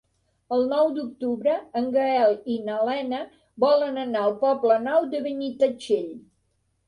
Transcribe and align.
El 0.55 0.63
nou 0.69 0.87
d'octubre 0.93 1.51
en 1.81 1.89
Gaël 1.97 2.33
i 2.53 2.55
na 2.69 2.79
Lena 2.89 3.19
volen 3.65 4.01
anar 4.05 4.25
al 4.29 4.33
Poble 4.45 4.79
Nou 4.87 5.05
de 5.13 5.21
Benitatxell. 5.27 6.11